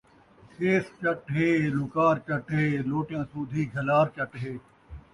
[0.55, 4.53] کھیس چٹ ہے، لُکار چٹ ہے، لوٹیاں سودھی جھلار چٹ ہے